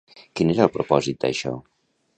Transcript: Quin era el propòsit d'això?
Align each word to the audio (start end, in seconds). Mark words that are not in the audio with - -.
Quin 0.39 0.53
era 0.53 0.65
el 0.65 0.71
propòsit 0.79 1.21
d'això? 1.27 1.55